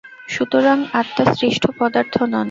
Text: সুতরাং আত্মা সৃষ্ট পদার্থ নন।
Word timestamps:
সুতরাং 0.29 0.77
আত্মা 0.93 1.23
সৃষ্ট 1.33 1.63
পদার্থ 1.77 2.15
নন। 2.23 2.33